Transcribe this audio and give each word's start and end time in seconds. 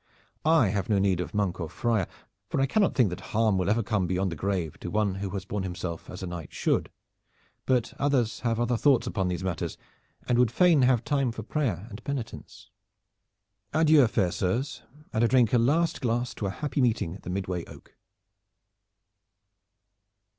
I 0.47 0.69
have 0.69 0.89
no 0.89 0.97
need 0.97 1.19
of 1.19 1.35
monk 1.35 1.59
or 1.59 1.69
friar, 1.69 2.07
for 2.49 2.59
I 2.59 2.65
cannot 2.65 2.95
think 2.95 3.11
that 3.11 3.19
harm 3.37 3.59
will 3.59 3.69
ever 3.69 3.83
come 3.83 4.07
beyond 4.07 4.31
the 4.31 4.35
grave 4.35 4.79
to 4.79 4.89
one 4.89 5.13
who 5.21 5.29
has 5.29 5.45
borne 5.45 5.61
himself 5.61 6.09
as 6.09 6.23
a 6.23 6.25
knight 6.25 6.51
should, 6.51 6.89
but 7.67 7.93
others 7.99 8.39
have 8.39 8.59
other 8.59 8.77
thoughts 8.77 9.05
upon 9.05 9.27
these 9.27 9.43
matters 9.43 9.77
and 10.27 10.39
would 10.39 10.49
fain 10.49 10.81
have 10.81 11.03
time 11.03 11.31
for 11.31 11.43
prayer 11.43 11.85
and 11.91 12.03
penitence. 12.03 12.71
Adieu, 13.75 14.07
fair 14.07 14.31
sirs, 14.31 14.81
and 15.13 15.23
I 15.23 15.27
drink 15.27 15.53
a 15.53 15.59
last 15.59 16.01
glass 16.01 16.33
to 16.33 16.47
a 16.47 16.49
happy 16.49 16.81
meeting 16.81 17.13
at 17.13 17.21
the 17.21 17.29
midway 17.29 17.63
oak." 17.65 17.95